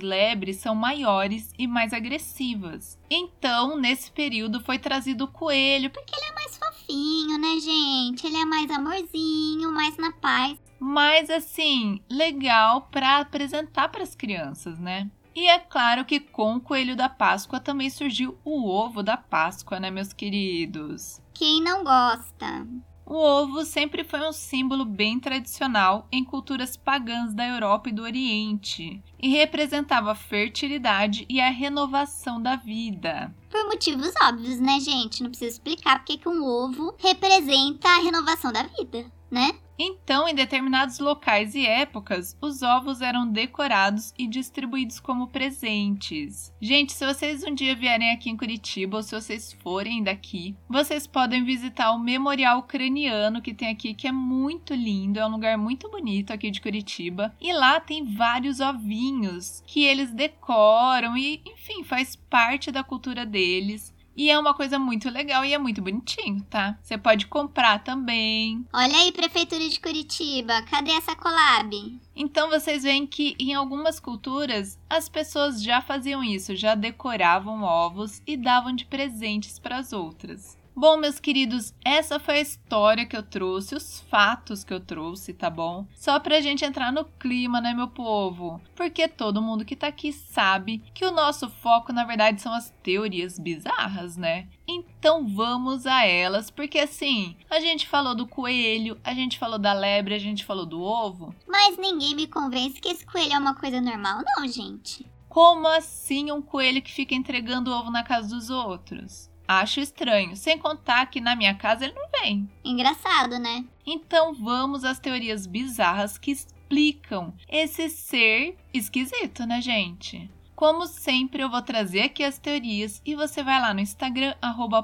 lebres 0.00 0.56
são 0.56 0.74
maiores 0.74 1.52
e 1.56 1.68
mais 1.68 1.92
agressivas. 1.92 2.98
Então, 3.08 3.76
nesse 3.78 4.10
período, 4.10 4.60
foi 4.60 4.80
trazido 4.80 5.26
o 5.26 5.28
coelho. 5.28 5.90
Porque 5.90 6.16
ele 6.16 6.26
é 6.28 6.34
mais 6.34 6.58
fofinho, 6.58 7.38
né, 7.38 7.60
gente? 7.60 8.26
Ele 8.26 8.38
é 8.38 8.44
mais 8.44 8.68
amorzinho, 8.68 9.70
mais 9.70 9.96
na 9.96 10.10
paz. 10.10 10.58
Mas, 10.80 11.30
assim, 11.30 12.00
legal 12.10 12.88
para 12.90 13.18
apresentar 13.18 13.90
para 13.90 14.02
as 14.02 14.16
crianças, 14.16 14.80
né? 14.80 15.08
E 15.36 15.48
é 15.48 15.58
claro 15.58 16.06
que 16.06 16.18
com 16.18 16.56
o 16.56 16.60
coelho 16.60 16.96
da 16.96 17.10
Páscoa 17.10 17.60
também 17.60 17.90
surgiu 17.90 18.38
o 18.42 18.70
ovo 18.70 19.02
da 19.02 19.18
Páscoa, 19.18 19.78
né, 19.78 19.90
meus 19.90 20.14
queridos? 20.14 21.20
Quem 21.34 21.62
não 21.62 21.84
gosta? 21.84 22.66
O 23.04 23.14
ovo 23.14 23.62
sempre 23.66 24.02
foi 24.02 24.26
um 24.26 24.32
símbolo 24.32 24.86
bem 24.86 25.20
tradicional 25.20 26.08
em 26.10 26.24
culturas 26.24 26.74
pagãs 26.74 27.34
da 27.34 27.46
Europa 27.46 27.90
e 27.90 27.92
do 27.92 28.02
Oriente 28.02 29.04
e 29.20 29.28
representava 29.28 30.12
a 30.12 30.14
fertilidade 30.14 31.26
e 31.28 31.38
a 31.38 31.50
renovação 31.50 32.40
da 32.40 32.56
vida. 32.56 33.32
Por 33.50 33.62
motivos 33.66 34.14
óbvios, 34.22 34.58
né, 34.58 34.80
gente? 34.80 35.22
Não 35.22 35.28
preciso 35.28 35.52
explicar 35.52 35.98
porque 35.98 36.16
que 36.16 36.28
um 36.30 36.42
ovo 36.42 36.94
representa 36.98 37.88
a 37.90 38.00
renovação 38.00 38.50
da 38.50 38.62
vida, 38.62 39.04
né? 39.30 39.52
Então, 39.78 40.28
em 40.28 40.34
determinados 40.34 40.98
locais 40.98 41.54
e 41.54 41.66
épocas, 41.66 42.36
os 42.40 42.62
ovos 42.62 43.00
eram 43.00 43.30
decorados 43.30 44.14
e 44.18 44.26
distribuídos 44.26 44.98
como 44.98 45.28
presentes. 45.28 46.52
Gente, 46.60 46.92
se 46.92 47.04
vocês 47.04 47.44
um 47.44 47.54
dia 47.54 47.74
vierem 47.74 48.10
aqui 48.10 48.30
em 48.30 48.36
Curitiba 48.36 48.96
ou 48.96 49.02
se 49.02 49.14
vocês 49.14 49.52
forem 49.52 50.02
daqui, 50.02 50.56
vocês 50.68 51.06
podem 51.06 51.44
visitar 51.44 51.92
o 51.92 51.98
Memorial 51.98 52.60
Ucraniano 52.60 53.42
que 53.42 53.54
tem 53.54 53.68
aqui, 53.68 53.94
que 53.94 54.06
é 54.08 54.12
muito 54.12 54.74
lindo, 54.74 55.18
é 55.18 55.26
um 55.26 55.32
lugar 55.32 55.58
muito 55.58 55.90
bonito 55.90 56.32
aqui 56.32 56.50
de 56.50 56.60
Curitiba. 56.60 57.34
E 57.40 57.52
lá 57.52 57.78
tem 57.78 58.04
vários 58.04 58.60
ovinhos 58.60 59.62
que 59.66 59.84
eles 59.84 60.12
decoram 60.12 61.16
e, 61.16 61.42
enfim, 61.44 61.84
faz 61.84 62.16
parte 62.16 62.70
da 62.70 62.82
cultura 62.82 63.26
deles. 63.26 63.94
E 64.16 64.30
é 64.30 64.38
uma 64.38 64.54
coisa 64.54 64.78
muito 64.78 65.10
legal 65.10 65.44
e 65.44 65.52
é 65.52 65.58
muito 65.58 65.82
bonitinho, 65.82 66.42
tá? 66.48 66.78
Você 66.82 66.96
pode 66.96 67.26
comprar 67.26 67.84
também. 67.84 68.64
Olha 68.72 68.96
aí, 68.96 69.12
Prefeitura 69.12 69.68
de 69.68 69.78
Curitiba, 69.78 70.62
cadê 70.62 70.92
essa 70.92 71.14
collab? 71.14 72.00
Então 72.14 72.48
vocês 72.48 72.82
veem 72.82 73.06
que 73.06 73.36
em 73.38 73.52
algumas 73.52 74.00
culturas 74.00 74.78
as 74.88 75.08
pessoas 75.08 75.62
já 75.62 75.82
faziam 75.82 76.24
isso, 76.24 76.56
já 76.56 76.74
decoravam 76.74 77.62
ovos 77.62 78.22
e 78.26 78.36
davam 78.36 78.74
de 78.74 78.86
presentes 78.86 79.58
para 79.58 79.76
as 79.76 79.92
outras. 79.92 80.56
Bom, 80.78 80.98
meus 80.98 81.18
queridos, 81.18 81.72
essa 81.82 82.20
foi 82.20 82.34
a 82.34 82.40
história 82.42 83.06
que 83.06 83.16
eu 83.16 83.22
trouxe, 83.22 83.74
os 83.74 84.00
fatos 84.10 84.62
que 84.62 84.74
eu 84.74 84.78
trouxe, 84.78 85.32
tá 85.32 85.48
bom? 85.48 85.86
Só 85.94 86.20
pra 86.20 86.42
gente 86.42 86.66
entrar 86.66 86.92
no 86.92 87.06
clima, 87.06 87.62
né, 87.62 87.72
meu 87.72 87.88
povo? 87.88 88.60
Porque 88.74 89.08
todo 89.08 89.40
mundo 89.40 89.64
que 89.64 89.74
tá 89.74 89.86
aqui 89.86 90.12
sabe 90.12 90.82
que 90.92 91.06
o 91.06 91.10
nosso 91.10 91.48
foco, 91.48 91.94
na 91.94 92.04
verdade, 92.04 92.42
são 92.42 92.52
as 92.52 92.68
teorias 92.82 93.38
bizarras, 93.38 94.18
né? 94.18 94.48
Então 94.68 95.26
vamos 95.26 95.86
a 95.86 96.04
elas, 96.04 96.50
porque 96.50 96.78
assim, 96.78 97.34
a 97.48 97.58
gente 97.58 97.88
falou 97.88 98.14
do 98.14 98.26
coelho, 98.26 99.00
a 99.02 99.14
gente 99.14 99.38
falou 99.38 99.58
da 99.58 99.72
lebre, 99.72 100.12
a 100.12 100.18
gente 100.18 100.44
falou 100.44 100.66
do 100.66 100.82
ovo. 100.82 101.34
Mas 101.48 101.78
ninguém 101.78 102.14
me 102.14 102.26
convence 102.26 102.82
que 102.82 102.90
esse 102.90 103.06
coelho 103.06 103.32
é 103.32 103.38
uma 103.38 103.54
coisa 103.54 103.80
normal, 103.80 104.20
não, 104.36 104.46
gente. 104.46 105.06
Como 105.26 105.66
assim 105.68 106.30
um 106.30 106.42
coelho 106.42 106.82
que 106.82 106.92
fica 106.92 107.14
entregando 107.14 107.72
ovo 107.72 107.90
na 107.90 108.02
casa 108.02 108.28
dos 108.28 108.50
outros? 108.50 109.34
Acho 109.48 109.80
estranho, 109.80 110.36
sem 110.36 110.58
contar 110.58 111.06
que 111.06 111.20
na 111.20 111.36
minha 111.36 111.54
casa 111.54 111.84
ele 111.84 111.94
não 111.94 112.08
vem. 112.20 112.50
Engraçado, 112.64 113.38
né? 113.38 113.64
Então 113.86 114.34
vamos 114.34 114.84
às 114.84 114.98
teorias 114.98 115.46
bizarras 115.46 116.18
que 116.18 116.32
explicam 116.32 117.32
esse 117.48 117.88
ser 117.88 118.56
esquisito, 118.74 119.46
né, 119.46 119.60
gente? 119.60 120.28
Como 120.56 120.86
sempre, 120.86 121.42
eu 121.42 121.50
vou 121.50 121.60
trazer 121.60 122.00
aqui 122.00 122.24
as 122.24 122.38
teorias 122.38 123.02
e 123.04 123.14
você 123.14 123.42
vai 123.42 123.60
lá 123.60 123.74
no 123.74 123.80
Instagram, 123.80 124.34
arroba 124.40 124.82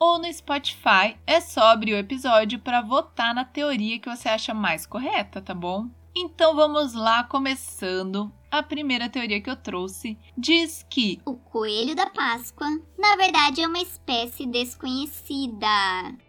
ou 0.00 0.18
no 0.18 0.32
Spotify, 0.32 1.16
é 1.24 1.38
abrir 1.60 1.94
o 1.94 1.98
episódio 1.98 2.58
para 2.58 2.80
votar 2.80 3.32
na 3.32 3.44
teoria 3.44 4.00
que 4.00 4.08
você 4.08 4.28
acha 4.28 4.52
mais 4.52 4.84
correta, 4.84 5.40
tá 5.40 5.54
bom? 5.54 5.88
Então 6.18 6.56
vamos 6.56 6.94
lá, 6.94 7.24
começando. 7.24 8.32
A 8.50 8.62
primeira 8.62 9.06
teoria 9.06 9.38
que 9.38 9.50
eu 9.50 9.56
trouxe 9.56 10.16
diz 10.34 10.82
que 10.88 11.20
o 11.26 11.34
coelho 11.34 11.94
da 11.94 12.06
Páscoa, 12.08 12.66
na 12.98 13.16
verdade, 13.16 13.60
é 13.60 13.66
uma 13.66 13.82
espécie 13.82 14.46
desconhecida. 14.46 15.68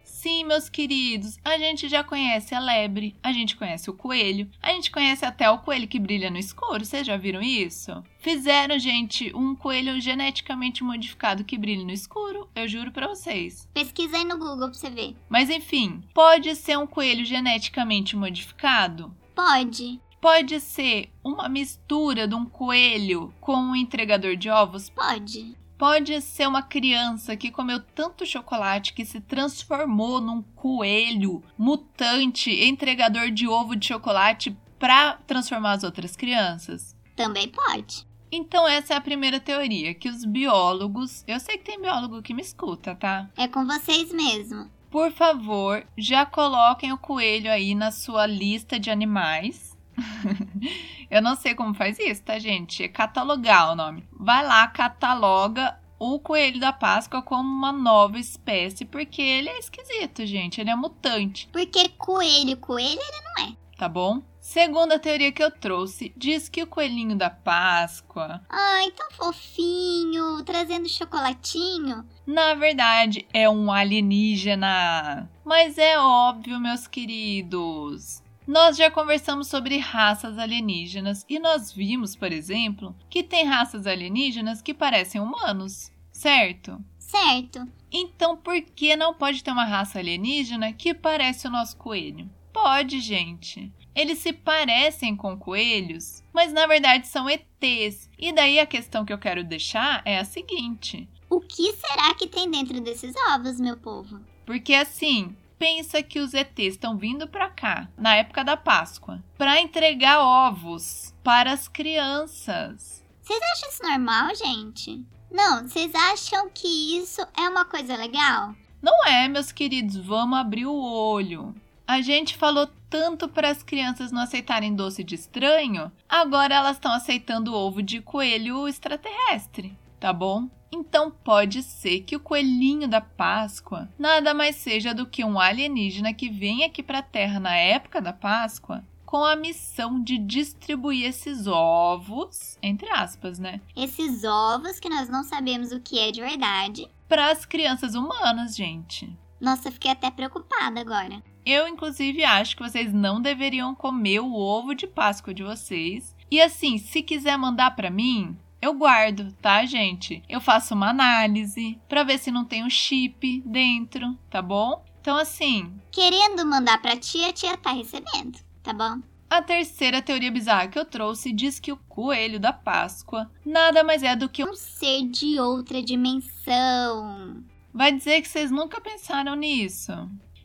Sim, 0.04 0.44
meus 0.44 0.68
queridos, 0.68 1.38
a 1.42 1.56
gente 1.56 1.88
já 1.88 2.04
conhece 2.04 2.54
a 2.54 2.60
lebre, 2.60 3.16
a 3.22 3.32
gente 3.32 3.56
conhece 3.56 3.88
o 3.88 3.94
coelho, 3.94 4.50
a 4.60 4.72
gente 4.72 4.90
conhece 4.90 5.24
até 5.24 5.48
o 5.48 5.60
coelho 5.60 5.88
que 5.88 5.98
brilha 5.98 6.28
no 6.28 6.36
escuro, 6.36 6.84
vocês 6.84 7.06
já 7.06 7.16
viram 7.16 7.40
isso? 7.40 8.02
Fizeram, 8.18 8.78
gente, 8.78 9.34
um 9.34 9.54
coelho 9.54 9.98
geneticamente 9.98 10.84
modificado 10.84 11.44
que 11.44 11.56
brilha 11.56 11.84
no 11.84 11.92
escuro, 11.92 12.46
eu 12.54 12.68
juro 12.68 12.92
para 12.92 13.08
vocês. 13.08 13.66
Pesquisa 13.72 14.18
aí 14.18 14.24
no 14.24 14.36
Google 14.36 14.68
pra 14.68 14.74
você 14.74 14.90
ver. 14.90 15.16
Mas 15.30 15.48
enfim, 15.48 16.02
pode 16.12 16.54
ser 16.56 16.76
um 16.76 16.86
coelho 16.86 17.24
geneticamente 17.24 18.14
modificado? 18.16 19.16
Pode. 19.38 20.00
Pode 20.20 20.58
ser 20.58 21.12
uma 21.22 21.48
mistura 21.48 22.26
de 22.26 22.34
um 22.34 22.44
coelho 22.44 23.32
com 23.40 23.54
um 23.54 23.76
entregador 23.76 24.34
de 24.34 24.50
ovos? 24.50 24.90
Pode. 24.90 25.56
Pode 25.78 26.20
ser 26.22 26.48
uma 26.48 26.60
criança 26.60 27.36
que 27.36 27.52
comeu 27.52 27.78
tanto 27.78 28.26
chocolate 28.26 28.92
que 28.92 29.04
se 29.04 29.20
transformou 29.20 30.20
num 30.20 30.42
coelho 30.42 31.40
mutante 31.56 32.50
entregador 32.50 33.30
de 33.30 33.46
ovo 33.46 33.76
de 33.76 33.86
chocolate 33.86 34.56
para 34.76 35.12
transformar 35.24 35.74
as 35.74 35.84
outras 35.84 36.16
crianças? 36.16 36.96
Também 37.14 37.46
pode. 37.46 38.04
Então 38.32 38.66
essa 38.66 38.94
é 38.94 38.96
a 38.96 39.00
primeira 39.00 39.38
teoria, 39.38 39.94
que 39.94 40.08
os 40.08 40.24
biólogos, 40.24 41.22
eu 41.28 41.38
sei 41.38 41.58
que 41.58 41.64
tem 41.64 41.80
biólogo 41.80 42.22
que 42.22 42.34
me 42.34 42.42
escuta, 42.42 42.96
tá? 42.96 43.30
É 43.36 43.46
com 43.46 43.64
vocês 43.64 44.12
mesmo 44.12 44.68
por 44.90 45.12
favor, 45.12 45.84
já 45.96 46.24
coloquem 46.24 46.92
o 46.92 46.98
coelho 46.98 47.50
aí 47.50 47.74
na 47.74 47.90
sua 47.90 48.26
lista 48.26 48.78
de 48.78 48.90
animais. 48.90 49.76
Eu 51.10 51.22
não 51.22 51.34
sei 51.34 51.54
como 51.54 51.74
faz 51.74 51.98
isso, 51.98 52.22
tá, 52.22 52.38
gente? 52.38 52.82
É 52.82 52.88
catalogar 52.88 53.72
o 53.72 53.76
nome. 53.76 54.04
Vai 54.12 54.44
lá, 54.46 54.66
cataloga 54.68 55.78
o 55.98 56.18
coelho 56.18 56.60
da 56.60 56.72
Páscoa 56.72 57.22
como 57.22 57.48
uma 57.48 57.72
nova 57.72 58.18
espécie, 58.18 58.84
porque 58.84 59.20
ele 59.20 59.48
é 59.48 59.58
esquisito, 59.58 60.24
gente. 60.24 60.60
Ele 60.60 60.70
é 60.70 60.76
mutante. 60.76 61.48
Porque 61.52 61.88
coelho, 61.90 62.56
coelho 62.56 63.00
ele 63.00 63.22
não 63.24 63.44
é. 63.46 63.56
Tá 63.76 63.88
bom? 63.88 64.22
Segunda 64.48 64.98
teoria 64.98 65.30
que 65.30 65.44
eu 65.44 65.50
trouxe, 65.50 66.10
diz 66.16 66.48
que 66.48 66.62
o 66.62 66.66
coelhinho 66.66 67.14
da 67.14 67.28
Páscoa. 67.28 68.40
Ai, 68.48 68.90
tão 68.92 69.10
fofinho, 69.10 70.42
trazendo 70.42 70.88
chocolatinho. 70.88 72.02
Na 72.26 72.54
verdade, 72.54 73.28
é 73.30 73.46
um 73.46 73.70
alienígena. 73.70 75.30
Mas 75.44 75.76
é 75.76 75.98
óbvio, 75.98 76.58
meus 76.58 76.86
queridos. 76.86 78.22
Nós 78.46 78.78
já 78.78 78.90
conversamos 78.90 79.48
sobre 79.48 79.76
raças 79.76 80.38
alienígenas 80.38 81.26
e 81.28 81.38
nós 81.38 81.70
vimos, 81.70 82.16
por 82.16 82.32
exemplo, 82.32 82.96
que 83.10 83.22
tem 83.22 83.44
raças 83.44 83.86
alienígenas 83.86 84.62
que 84.62 84.72
parecem 84.72 85.20
humanos, 85.20 85.92
certo? 86.10 86.82
Certo. 86.98 87.68
Então, 87.92 88.34
por 88.34 88.58
que 88.62 88.96
não 88.96 89.12
pode 89.12 89.44
ter 89.44 89.50
uma 89.50 89.66
raça 89.66 89.98
alienígena 89.98 90.72
que 90.72 90.94
parece 90.94 91.46
o 91.46 91.50
nosso 91.50 91.76
coelho? 91.76 92.30
Pode, 92.50 92.98
gente. 93.00 93.70
Eles 93.98 94.20
se 94.20 94.32
parecem 94.32 95.16
com 95.16 95.36
coelhos, 95.36 96.22
mas 96.32 96.52
na 96.52 96.68
verdade 96.68 97.08
são 97.08 97.28
ETs. 97.28 98.08
E 98.16 98.32
daí 98.32 98.60
a 98.60 98.66
questão 98.66 99.04
que 99.04 99.12
eu 99.12 99.18
quero 99.18 99.42
deixar 99.42 100.02
é 100.04 100.20
a 100.20 100.24
seguinte: 100.24 101.08
O 101.28 101.40
que 101.40 101.72
será 101.72 102.14
que 102.14 102.28
tem 102.28 102.48
dentro 102.48 102.80
desses 102.80 103.12
ovos, 103.32 103.58
meu 103.58 103.76
povo? 103.76 104.20
Porque 104.46 104.72
assim, 104.72 105.34
pensa 105.58 106.00
que 106.00 106.20
os 106.20 106.32
ETs 106.32 106.74
estão 106.74 106.96
vindo 106.96 107.26
para 107.26 107.50
cá 107.50 107.88
na 107.98 108.14
época 108.14 108.44
da 108.44 108.56
Páscoa 108.56 109.20
para 109.36 109.60
entregar 109.60 110.20
ovos 110.20 111.12
para 111.24 111.50
as 111.52 111.66
crianças. 111.66 113.04
Vocês 113.20 113.40
acham 113.52 113.68
isso 113.68 113.82
normal, 113.82 114.32
gente? 114.36 115.04
Não, 115.28 115.66
vocês 115.66 115.92
acham 115.92 116.48
que 116.54 116.96
isso 116.96 117.20
é 117.36 117.48
uma 117.48 117.64
coisa 117.64 117.96
legal? 117.96 118.54
Não 118.80 119.04
é, 119.04 119.26
meus 119.26 119.50
queridos, 119.50 119.96
vamos 119.96 120.38
abrir 120.38 120.66
o 120.66 120.80
olho. 120.80 121.52
A 121.84 122.00
gente 122.00 122.36
falou 122.36 122.68
tanto 122.88 123.28
para 123.28 123.50
as 123.50 123.62
crianças 123.62 124.10
não 124.12 124.22
aceitarem 124.22 124.74
doce 124.74 125.04
de 125.04 125.14
estranho, 125.14 125.90
agora 126.08 126.54
elas 126.54 126.76
estão 126.76 126.92
aceitando 126.92 127.54
ovo 127.54 127.82
de 127.82 128.00
coelho 128.00 128.66
extraterrestre, 128.68 129.76
tá 130.00 130.12
bom? 130.12 130.48
Então 130.70 131.10
pode 131.10 131.62
ser 131.62 132.00
que 132.00 132.16
o 132.16 132.20
coelhinho 132.20 132.86
da 132.86 133.00
Páscoa 133.00 133.88
nada 133.98 134.34
mais 134.34 134.56
seja 134.56 134.94
do 134.94 135.06
que 135.06 135.24
um 135.24 135.40
alienígena 135.40 136.12
que 136.12 136.28
vem 136.28 136.64
aqui 136.64 136.82
para 136.82 136.98
a 136.98 137.02
Terra 137.02 137.40
na 137.40 137.56
época 137.56 138.00
da 138.00 138.12
Páscoa 138.12 138.84
com 139.08 139.24
a 139.24 139.34
missão 139.34 140.02
de 140.02 140.18
distribuir 140.18 141.06
esses 141.06 141.46
ovos, 141.46 142.58
entre 142.62 142.90
aspas, 142.90 143.38
né? 143.38 143.58
Esses 143.74 144.22
ovos 144.22 144.78
que 144.78 144.90
nós 144.90 145.08
não 145.08 145.24
sabemos 145.24 145.72
o 145.72 145.80
que 145.80 145.98
é 145.98 146.12
de 146.12 146.20
verdade. 146.20 146.86
Para 147.08 147.30
as 147.30 147.46
crianças 147.46 147.94
humanas, 147.94 148.54
gente. 148.54 149.10
Nossa, 149.40 149.70
fiquei 149.70 149.90
até 149.90 150.10
preocupada 150.10 150.78
agora. 150.78 151.22
Eu, 151.50 151.66
inclusive, 151.66 152.22
acho 152.24 152.54
que 152.54 152.62
vocês 152.62 152.92
não 152.92 153.22
deveriam 153.22 153.74
comer 153.74 154.20
o 154.20 154.34
ovo 154.34 154.74
de 154.74 154.86
Páscoa 154.86 155.32
de 155.32 155.42
vocês. 155.42 156.14
E 156.30 156.42
assim, 156.42 156.76
se 156.76 157.02
quiser 157.02 157.38
mandar 157.38 157.70
para 157.74 157.88
mim, 157.88 158.36
eu 158.60 158.74
guardo, 158.74 159.32
tá, 159.40 159.64
gente? 159.64 160.22
Eu 160.28 160.42
faço 160.42 160.74
uma 160.74 160.90
análise 160.90 161.80
para 161.88 162.04
ver 162.04 162.18
se 162.18 162.30
não 162.30 162.44
tem 162.44 162.62
um 162.62 162.68
chip 162.68 163.42
dentro, 163.46 164.14
tá 164.28 164.42
bom? 164.42 164.84
Então, 165.00 165.16
assim. 165.16 165.72
Querendo 165.90 166.44
mandar 166.44 166.82
pra 166.82 166.98
tia, 166.98 167.30
a 167.30 167.32
tia 167.32 167.56
tá 167.56 167.72
recebendo, 167.72 168.38
tá 168.62 168.74
bom? 168.74 169.00
A 169.30 169.40
terceira 169.40 170.02
teoria 170.02 170.30
bizarra 170.30 170.68
que 170.68 170.78
eu 170.78 170.84
trouxe 170.84 171.32
diz 171.32 171.58
que 171.58 171.72
o 171.72 171.78
coelho 171.88 172.38
da 172.38 172.52
Páscoa 172.52 173.30
nada 173.42 173.82
mais 173.82 174.02
é 174.02 174.14
do 174.14 174.28
que 174.28 174.44
um 174.44 174.52
ser 174.52 175.08
de 175.08 175.40
outra 175.40 175.82
dimensão. 175.82 177.42
Vai 177.72 177.90
dizer 177.90 178.20
que 178.20 178.28
vocês 178.28 178.50
nunca 178.50 178.82
pensaram 178.82 179.34
nisso? 179.34 179.92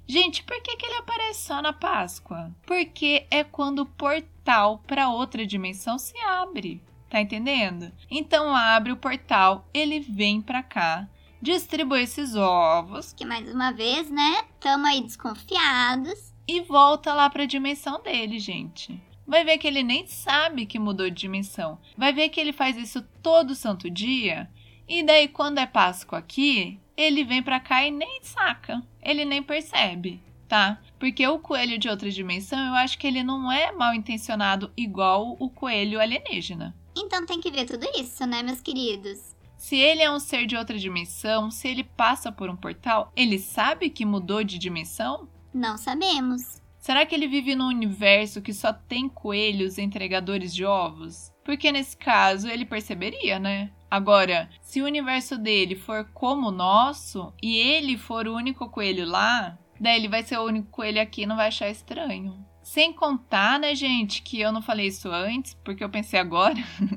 Gente, 0.08 0.44
por 0.44 0.62
que, 0.62 0.76
que 0.76 0.86
ele 0.86 0.98
aparece 0.98 1.46
só 1.46 1.62
na 1.62 1.74
Páscoa? 1.74 2.52
Porque 2.66 3.26
é 3.32 3.44
quando 3.44 3.80
o 3.80 3.86
portal 3.86 4.84
para 4.86 5.10
outra 5.10 5.46
dimensão 5.46 5.98
se 5.98 6.18
abre. 6.20 6.82
Tá 7.10 7.22
entendendo? 7.22 7.92
Então 8.10 8.56
abre 8.56 8.92
o 8.92 8.98
portal, 8.98 9.68
ele 9.74 10.00
vem 10.00 10.42
para 10.42 10.64
cá, 10.64 11.08
distribui 11.42 12.02
esses 12.02 12.36
ovos. 12.36 13.14
Que 13.14 13.24
mais 13.24 13.54
uma 13.54 13.72
vez, 13.72 14.10
né? 14.10 14.46
Tamo 14.60 14.88
aí 14.88 15.02
desconfiados. 15.02 16.34
E 16.48 16.62
volta 16.62 17.14
lá 17.14 17.30
para 17.30 17.44
a 17.44 17.48
dimensão 17.48 18.02
dele, 18.02 18.40
gente. 18.40 19.00
Vai 19.26 19.46
ver 19.46 19.58
que 19.58 19.68
ele 19.68 19.84
nem 19.84 20.06
sabe 20.06 20.66
que 20.66 20.80
mudou 20.80 21.10
de 21.10 21.16
dimensão. 21.16 21.80
Vai 21.98 22.12
ver 22.12 22.30
que 22.30 22.40
ele 22.40 22.52
faz 22.52 22.76
isso 22.76 23.02
todo 23.22 23.56
santo 23.56 23.90
dia. 23.90 24.50
E 24.88 25.02
daí, 25.04 25.28
quando 25.28 25.60
é 25.60 25.66
Páscoa 25.66 26.20
aqui, 26.20 26.80
ele 26.96 27.24
vem 27.24 27.42
pra 27.42 27.60
cá 27.60 27.86
e 27.86 27.92
nem 27.92 28.20
saca. 28.22 28.82
Ele 29.02 29.26
nem 29.26 29.42
percebe, 29.42 30.22
tá? 30.48 30.80
Porque 31.00 31.26
o 31.28 31.40
coelho 31.40 31.78
de 31.78 31.90
outra 31.90 32.10
dimensão, 32.10 32.60
eu 32.60 32.74
acho 32.76 32.98
que 32.98 33.08
ele 33.08 33.24
não 33.24 33.52
é 33.52 33.72
mal 33.72 33.94
intencionado 33.94 34.72
igual 34.78 35.36
o 35.40 35.50
coelho 35.50 36.00
alienígena. 36.00 36.76
Então 36.96 37.26
tem 37.26 37.42
que 37.42 37.52
ver 37.52 37.66
tudo 37.66 37.88
isso, 37.98 38.26
né, 38.26 38.44
meus 38.44 38.62
queridos? 38.62 39.36
Se 39.58 39.78
ele 39.78 40.02
é 40.02 40.12
um 40.12 40.20
ser 40.20 40.46
de 40.46 40.56
outra 40.56 40.78
dimensão, 40.78 41.50
se 41.50 41.68
ele 41.68 41.84
passa 41.84 42.32
por 42.32 42.50
um 42.50 42.56
portal, 42.56 43.12
ele 43.16 43.40
sabe 43.40 43.90
que 43.90 44.06
mudou 44.06 44.44
de 44.44 44.60
dimensão? 44.60 45.28
Não 45.54 45.78
sabemos. 45.78 46.62
Será 46.80 47.06
que 47.06 47.16
ele 47.16 47.30
vive 47.30 47.56
num 47.56 47.68
universo 47.68 48.42
que 48.42 48.54
só 48.54 48.74
tem 48.74 49.08
coelhos 49.08 49.78
entregadores 49.78 50.54
de 50.54 50.66
ovos? 50.66 51.32
Porque 51.42 51.72
nesse 51.72 51.96
caso 51.96 52.50
ele 52.50 52.66
perceberia, 52.66 53.40
né? 53.40 53.72
Agora, 53.94 54.50
se 54.60 54.82
o 54.82 54.86
universo 54.86 55.38
dele 55.38 55.76
for 55.76 56.04
como 56.16 56.48
o 56.48 56.52
nosso 56.52 57.32
e 57.40 57.56
ele 57.56 57.96
for 57.96 58.28
o 58.28 58.34
único 58.34 58.68
coelho 58.68 59.06
lá, 59.06 59.56
daí 59.80 59.98
ele 59.98 60.08
vai 60.08 60.24
ser 60.24 60.40
o 60.40 60.46
único 60.46 60.68
coelho 60.72 61.00
aqui 61.00 61.28
não 61.28 61.36
vai 61.36 61.50
achar 61.50 61.70
estranho. 61.70 62.44
Sem 62.64 62.92
contar, 62.92 63.60
né, 63.60 63.76
gente, 63.76 64.24
que 64.24 64.42
eu 64.42 64.52
não 64.52 64.64
falei 64.64 64.88
isso 64.88 65.12
antes, 65.12 65.54
porque 65.64 65.84
eu 65.84 65.92
pensei 65.92 66.20
agora, 66.20 66.56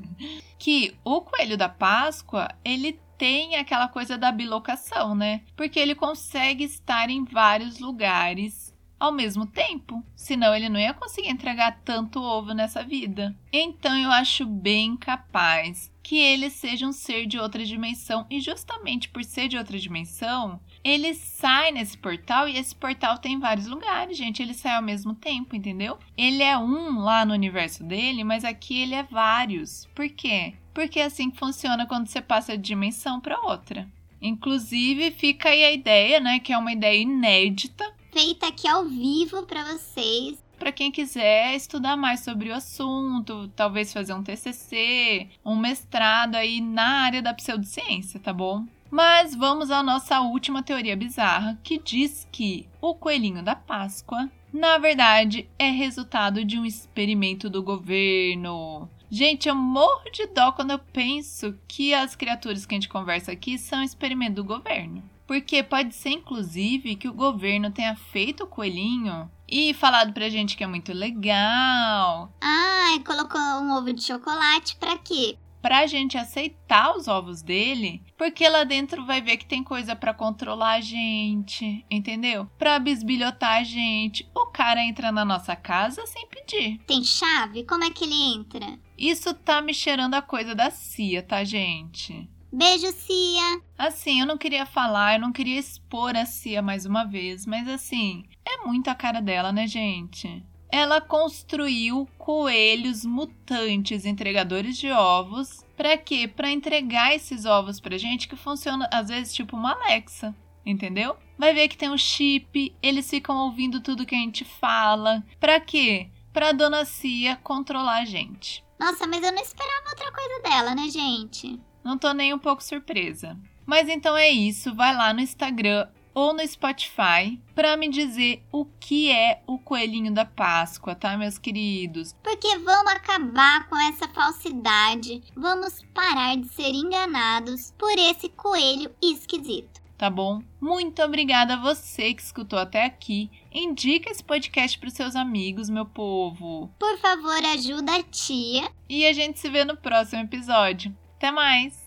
que 0.57 0.95
o 1.05 1.21
coelho 1.21 1.55
da 1.55 1.69
Páscoa, 1.69 2.47
ele 2.65 2.99
tem 3.15 3.57
aquela 3.57 3.87
coisa 3.87 4.17
da 4.17 4.31
bilocação, 4.31 5.13
né? 5.13 5.41
Porque 5.55 5.79
ele 5.79 5.93
consegue 5.93 6.63
estar 6.63 7.11
em 7.11 7.23
vários 7.23 7.77
lugares 7.77 8.75
ao 8.99 9.11
mesmo 9.11 9.45
tempo, 9.45 10.03
senão 10.15 10.55
ele 10.55 10.69
não 10.69 10.79
ia 10.79 10.95
conseguir 10.95 11.29
entregar 11.29 11.79
tanto 11.85 12.19
ovo 12.19 12.53
nessa 12.53 12.83
vida. 12.83 13.35
Então 13.53 13.95
eu 13.95 14.09
acho 14.09 14.45
bem 14.45 14.97
capaz 14.97 15.91
que 16.07 16.17
ele 16.17 16.49
seja 16.49 16.87
um 16.87 16.93
ser 16.93 17.25
de 17.25 17.37
outra 17.37 17.65
dimensão 17.65 18.25
e 18.29 18.39
justamente 18.39 19.09
por 19.09 19.25
ser 19.25 19.49
de 19.49 19.57
outra 19.57 19.77
dimensão, 19.77 20.57
ele 20.81 21.13
sai 21.13 21.69
nesse 21.69 21.97
portal 21.97 22.47
e 22.47 22.57
esse 22.57 22.73
portal 22.73 23.17
tem 23.17 23.37
vários 23.37 23.67
lugares, 23.67 24.17
gente, 24.17 24.41
ele 24.41 24.53
sai 24.53 24.77
ao 24.77 24.81
mesmo 24.81 25.13
tempo, 25.13 25.53
entendeu? 25.53 25.99
Ele 26.17 26.41
é 26.41 26.57
um 26.57 26.99
lá 26.99 27.25
no 27.25 27.33
universo 27.33 27.83
dele, 27.83 28.23
mas 28.23 28.45
aqui 28.45 28.79
ele 28.79 28.95
é 28.95 29.03
vários. 29.03 29.85
Por 29.93 30.07
quê? 30.07 30.53
Porque 30.73 31.01
é 31.01 31.03
assim 31.03 31.29
que 31.29 31.37
funciona 31.37 31.85
quando 31.85 32.07
você 32.07 32.21
passa 32.21 32.57
de 32.57 32.63
dimensão 32.63 33.19
para 33.19 33.41
outra. 33.41 33.85
Inclusive, 34.21 35.11
fica 35.11 35.49
aí 35.49 35.61
a 35.61 35.73
ideia, 35.73 36.21
né, 36.21 36.39
que 36.39 36.53
é 36.53 36.57
uma 36.57 36.71
ideia 36.71 37.01
inédita 37.01 37.85
feita 38.13 38.47
aqui 38.47 38.65
ao 38.65 38.85
vivo 38.85 39.43
para 39.43 39.73
vocês. 39.73 40.41
Para 40.57 40.71
quem 40.71 40.91
quiser 40.91 41.55
estudar 41.55 41.95
mais 41.95 42.21
sobre 42.21 42.49
o 42.49 42.55
assunto, 42.55 43.47
talvez 43.55 43.93
fazer 43.93 44.13
um 44.13 44.23
TCC, 44.23 45.29
um 45.45 45.55
mestrado 45.55 46.35
aí 46.35 46.59
na 46.59 47.03
área 47.03 47.21
da 47.21 47.33
pseudociência, 47.33 48.19
tá 48.19 48.33
bom? 48.33 48.65
Mas 48.89 49.35
vamos 49.35 49.69
à 49.69 49.83
nossa 49.83 50.19
última 50.21 50.63
teoria 50.63 50.95
bizarra, 50.95 51.59
que 51.63 51.77
diz 51.77 52.27
que 52.31 52.67
o 52.81 52.95
coelhinho 52.95 53.43
da 53.43 53.55
Páscoa, 53.55 54.29
na 54.51 54.77
verdade, 54.77 55.49
é 55.59 55.69
resultado 55.69 56.43
de 56.43 56.57
um 56.57 56.65
experimento 56.65 57.49
do 57.49 57.61
governo. 57.61 58.89
Gente, 59.09 59.47
eu 59.47 59.55
morro 59.55 60.09
de 60.11 60.25
dó 60.27 60.51
quando 60.51 60.71
eu 60.71 60.79
penso 60.79 61.57
que 61.67 61.93
as 61.93 62.15
criaturas 62.15 62.65
que 62.65 62.73
a 62.73 62.77
gente 62.77 62.89
conversa 62.89 63.31
aqui 63.31 63.57
são 63.57 63.83
experimento 63.83 64.35
do 64.35 64.43
governo. 64.43 65.03
Porque 65.25 65.61
pode 65.61 65.93
ser, 65.93 66.09
inclusive, 66.09 66.95
que 66.95 67.07
o 67.07 67.13
governo 67.13 67.69
tenha 67.71 67.95
feito 67.95 68.45
o 68.45 68.47
coelhinho 68.47 69.29
e 69.47 69.73
falado 69.73 70.13
pra 70.13 70.29
gente 70.29 70.57
que 70.57 70.63
é 70.63 70.67
muito 70.67 70.93
legal. 70.93 72.33
Ah, 72.41 72.99
colocou 73.05 73.39
um 73.39 73.75
ovo 73.77 73.93
de 73.93 74.03
chocolate 74.03 74.75
pra 74.75 74.97
quê? 74.97 75.37
Pra 75.61 75.87
gente 75.87 76.17
aceitar 76.17 76.95
os 76.95 77.07
ovos 77.07 77.41
dele, 77.41 78.01
porque 78.17 78.47
lá 78.47 78.63
dentro 78.63 79.05
vai 79.05 79.21
ver 79.21 79.37
que 79.37 79.45
tem 79.45 79.63
coisa 79.63 79.95
para 79.95 80.13
controlar 80.13 80.73
a 80.75 80.81
gente, 80.81 81.83
entendeu? 81.89 82.47
Pra 82.57 82.79
bisbilhotar 82.79 83.57
a 83.57 83.63
gente. 83.63 84.29
O 84.35 84.45
cara 84.45 84.81
entra 84.83 85.11
na 85.11 85.25
nossa 85.25 85.55
casa 85.55 86.05
sem 86.05 86.27
pedir. 86.27 86.79
Tem 86.85 87.03
chave? 87.03 87.63
Como 87.63 87.83
é 87.83 87.89
que 87.89 88.05
ele 88.05 88.37
entra? 88.37 88.79
Isso 88.97 89.33
tá 89.33 89.61
me 89.61 89.73
cheirando 89.73 90.13
a 90.13 90.21
coisa 90.21 90.53
da 90.55 90.69
CIA, 90.69 91.23
tá, 91.23 91.43
gente? 91.43 92.29
Beijo, 92.57 92.91
Cia. 92.91 93.61
Assim, 93.77 94.19
eu 94.19 94.25
não 94.25 94.35
queria 94.35 94.65
falar, 94.65 95.13
eu 95.13 95.19
não 95.19 95.31
queria 95.31 95.59
expor 95.59 96.17
a 96.17 96.25
Cia 96.25 96.59
mais 96.59 96.87
uma 96.87 97.03
vez, 97.03 97.45
mas 97.45 97.67
assim, 97.67 98.25
é 98.43 98.65
muito 98.65 98.87
a 98.89 98.95
cara 98.95 99.21
dela, 99.21 99.51
né, 99.51 99.67
gente? 99.67 100.43
Ela 100.67 100.99
construiu 100.99 102.09
coelhos 102.17 103.05
mutantes 103.05 104.05
entregadores 104.05 104.75
de 104.75 104.91
ovos. 104.91 105.63
Para 105.75 105.99
quê? 105.99 106.27
Para 106.27 106.49
entregar 106.49 107.13
esses 107.13 107.45
ovos 107.45 107.79
pra 107.79 107.95
gente 107.95 108.27
que 108.27 108.35
funciona 108.35 108.89
às 108.91 109.09
vezes 109.09 109.35
tipo 109.35 109.55
uma 109.55 109.73
Alexa, 109.73 110.35
entendeu? 110.65 111.15
Vai 111.37 111.53
ver 111.53 111.67
que 111.67 111.77
tem 111.77 111.91
um 111.91 111.97
chip, 111.97 112.75
eles 112.81 113.07
ficam 113.07 113.37
ouvindo 113.37 113.81
tudo 113.81 114.03
que 114.03 114.15
a 114.15 114.19
gente 114.19 114.43
fala. 114.43 115.23
Para 115.39 115.59
quê? 115.59 116.09
Pra 116.33 116.53
dona 116.53 116.85
Cia 116.85 117.35
controlar 117.35 117.99
a 117.99 118.05
gente. 118.05 118.65
Nossa, 118.79 119.05
mas 119.05 119.23
eu 119.23 119.31
não 119.31 119.43
esperava 119.43 119.89
outra 119.89 120.11
coisa 120.11 120.41
dela, 120.41 120.73
né, 120.73 120.89
gente? 120.89 121.59
Não 121.87 121.97
tô 121.97 122.11
nem 122.11 122.33
um 122.33 122.37
pouco 122.37 122.61
surpresa. 122.61 123.37
Mas 123.65 123.87
então 123.87 124.17
é 124.17 124.27
isso, 124.27 124.75
vai 124.75 124.93
lá 124.93 125.13
no 125.13 125.21
Instagram 125.21 125.87
ou 126.13 126.33
no 126.33 126.45
Spotify 126.45 127.41
para 127.55 127.77
me 127.77 127.87
dizer 127.87 128.43
o 128.51 128.65
que 128.65 129.09
é 129.09 129.41
o 129.47 129.57
coelhinho 129.57 130.13
da 130.13 130.25
Páscoa, 130.25 130.95
tá, 130.95 131.15
meus 131.15 131.37
queridos? 131.37 132.13
Porque 132.21 132.57
vamos 132.57 132.91
acabar 132.91 133.69
com 133.69 133.77
essa 133.87 134.05
falsidade, 134.09 135.23
vamos 135.33 135.81
parar 135.93 136.35
de 136.35 136.49
ser 136.49 136.71
enganados 136.71 137.73
por 137.77 137.97
esse 137.97 138.27
coelho 138.27 138.93
esquisito. 139.01 139.81
Tá 139.97 140.09
bom? 140.09 140.43
Muito 140.59 141.01
obrigada 141.01 141.53
a 141.53 141.61
você 141.61 142.13
que 142.13 142.21
escutou 142.21 142.59
até 142.59 142.83
aqui. 142.83 143.31
Indica 143.49 144.09
esse 144.09 144.21
podcast 144.21 144.77
para 144.77 144.89
seus 144.89 145.15
amigos, 145.15 145.69
meu 145.69 145.85
povo. 145.85 146.69
Por 146.77 146.97
favor, 146.97 147.45
ajuda 147.45 147.95
a 147.95 148.03
tia. 148.03 148.69
E 148.89 149.05
a 149.05 149.13
gente 149.13 149.39
se 149.39 149.49
vê 149.49 149.63
no 149.63 149.77
próximo 149.77 150.21
episódio. 150.21 150.93
Até 151.17 151.31
mais! 151.31 151.86